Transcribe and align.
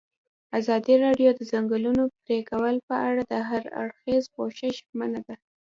ازادي 0.59 0.95
راډیو 1.05 1.29
د 1.33 1.37
د 1.39 1.41
ځنګلونو 1.51 2.03
پرېکول 2.23 2.75
په 2.87 2.95
اړه 3.09 3.21
د 3.31 3.33
هر 3.49 3.63
اړخیز 3.81 4.23
پوښښ 4.35 4.59
ژمنه 4.91 5.19
کړې. 5.25 5.41